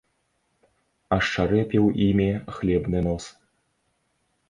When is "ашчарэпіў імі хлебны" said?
1.17-3.07